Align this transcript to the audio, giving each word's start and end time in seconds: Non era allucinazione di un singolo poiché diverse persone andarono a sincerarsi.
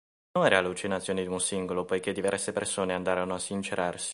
Non 0.31 0.47
era 0.47 0.57
allucinazione 0.57 1.21
di 1.21 1.27
un 1.27 1.39
singolo 1.39 1.85
poiché 1.85 2.11
diverse 2.11 2.51
persone 2.51 2.95
andarono 2.95 3.35
a 3.35 3.37
sincerarsi. 3.37 4.09